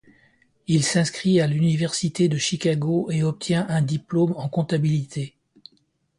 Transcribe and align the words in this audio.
Il 0.65 0.83
s'inscrit 0.83 1.41
à 1.41 1.45
l'Université 1.45 2.27
de 2.27 2.35
Chicago 2.39 3.11
et 3.11 3.21
obtient 3.21 3.67
un 3.69 3.83
diplôme 3.83 4.33
en 4.35 4.49
comptabilité. 4.49 5.35